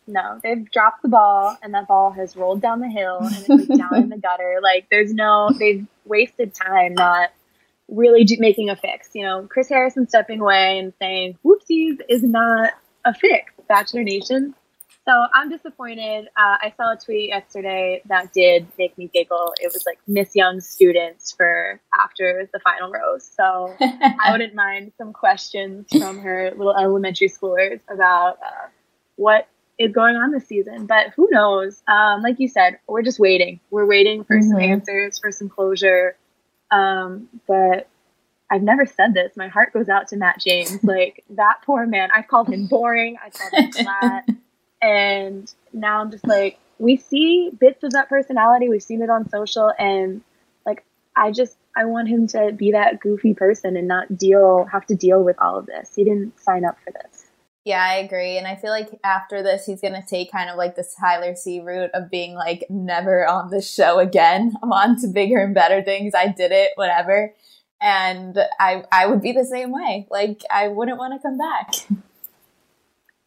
[0.05, 3.77] No, they've dropped the ball and that ball has rolled down the hill and it's
[3.77, 4.59] down in the gutter.
[4.61, 7.29] Like, there's no, they've wasted time not
[7.87, 9.09] really do, making a fix.
[9.13, 12.73] You know, Chris Harrison stepping away and saying, whoopsies is not
[13.05, 13.53] a fix.
[13.67, 14.55] Bachelor Nation
[15.09, 16.27] so I'm disappointed.
[16.37, 19.53] Uh, I saw a tweet yesterday that did make me giggle.
[19.59, 23.27] It was like Miss Young students for after the final rose.
[23.35, 28.67] So I wouldn't mind some questions from her little elementary schoolers about uh,
[29.15, 29.47] what
[29.79, 30.85] is going on this season.
[30.85, 31.81] But who knows?
[31.87, 33.59] Um, like you said, we're just waiting.
[33.71, 34.49] We're waiting for mm-hmm.
[34.49, 36.17] some answers, for some closure.
[36.69, 37.89] Um, but
[38.51, 39.35] I've never said this.
[39.35, 40.83] My heart goes out to Matt James.
[40.83, 42.09] Like that poor man.
[42.15, 43.17] I've called him boring.
[43.23, 44.25] I called him flat.
[44.81, 48.69] And now I'm just like, we see bits of that personality.
[48.69, 49.73] We've seen it on social.
[49.77, 50.21] And
[50.65, 54.85] like, I just, I want him to be that goofy person and not deal, have
[54.87, 55.93] to deal with all of this.
[55.95, 57.25] He didn't sign up for this.
[57.65, 58.37] Yeah, I agree.
[58.37, 61.35] And I feel like after this, he's going to take kind of like this Tyler
[61.35, 64.55] C route of being like, never on this show again.
[64.63, 66.13] I'm on to bigger and better things.
[66.15, 67.33] I did it, whatever.
[67.81, 70.07] And I, I would be the same way.
[70.09, 71.99] Like, I wouldn't want to come back.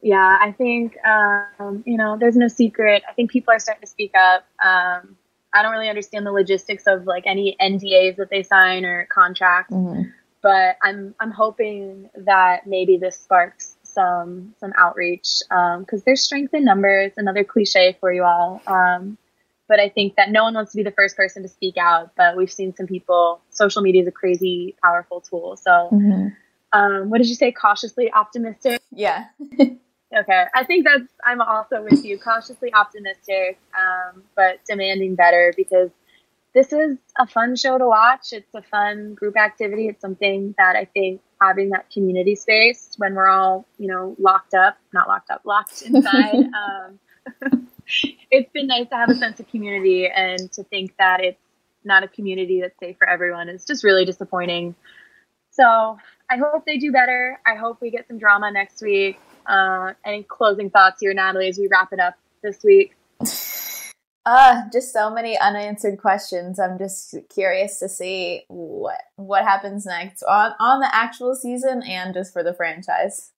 [0.02, 3.04] Yeah, I think, um, you know, there's no secret.
[3.08, 4.44] I think people are starting to speak up.
[4.62, 5.16] Um,
[5.54, 9.72] I don't really understand the logistics of like any NDAs that they sign or contracts.
[9.72, 10.02] Mm-hmm
[10.42, 16.52] but I'm I'm hoping that maybe this sparks some some outreach because um, there's strength
[16.52, 17.12] in numbers.
[17.16, 18.60] Another cliche for you all.
[18.66, 19.16] Um,
[19.68, 22.10] but I think that no one wants to be the first person to speak out.
[22.16, 23.40] But we've seen some people.
[23.50, 25.56] Social media is a crazy powerful tool.
[25.56, 26.28] So, mm-hmm.
[26.72, 27.52] um, what did you say?
[27.52, 28.82] Cautiously optimistic.
[28.90, 29.26] Yeah.
[30.14, 31.12] okay, I think that's.
[31.24, 32.18] I'm also with you.
[32.18, 35.90] Cautiously optimistic, um, but demanding better because
[36.54, 38.32] this is a fun show to watch.
[38.32, 39.88] It's a fun group activity.
[39.88, 44.54] It's something that I think having that community space when we're all, you know, locked
[44.54, 46.34] up, not locked up, locked inside.
[46.34, 46.98] um,
[48.30, 51.40] it's been nice to have a sense of community and to think that it's
[51.84, 53.48] not a community that's safe for everyone.
[53.48, 54.74] It's just really disappointing.
[55.50, 55.98] So
[56.30, 57.40] I hope they do better.
[57.46, 59.18] I hope we get some drama next week.
[59.46, 62.94] Uh, any closing thoughts here, Natalie, as we wrap it up this week?
[64.24, 66.60] Uh, just so many unanswered questions.
[66.60, 72.14] I'm just curious to see what what happens next on on the actual season and
[72.14, 73.32] just for the franchise.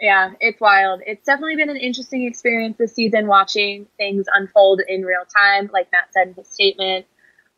[0.00, 1.02] Yeah, it's wild.
[1.06, 5.92] It's definitely been an interesting experience this season watching things unfold in real time, like
[5.92, 7.06] Matt said in his statement.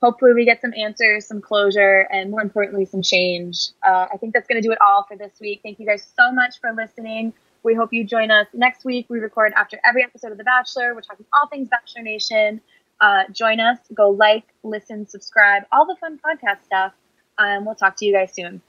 [0.02, 3.70] Hopefully, we get some answers, some closure, and more importantly, some change.
[3.86, 5.60] Uh, I think that's going to do it all for this week.
[5.62, 7.32] Thank you guys so much for listening.
[7.62, 9.06] We hope you join us next week.
[9.08, 10.94] We record after every episode of The Bachelor.
[10.94, 12.60] We're talking all things Bachelor Nation.
[13.00, 13.78] Uh, join us.
[13.92, 16.92] Go like, listen, subscribe, all the fun podcast stuff.
[17.38, 18.62] Um, we'll talk to you guys soon.